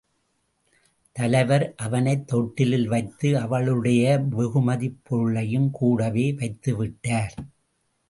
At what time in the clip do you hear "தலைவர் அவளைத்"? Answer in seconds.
1.11-2.27